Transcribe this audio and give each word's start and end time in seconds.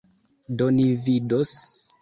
Do 0.61 0.69
ni 0.79 0.87
vidos. 1.05 1.57